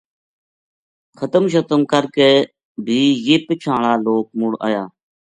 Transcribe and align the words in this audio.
ختم 1.19 1.43
خیرات 1.51 1.71
کرکے 1.91 2.29
بھی 2.85 2.99
یہ 3.25 3.35
پچھاں 3.45 3.73
ہالا 3.77 3.93
لوک 4.05 4.25
مڑآیا 4.39 4.83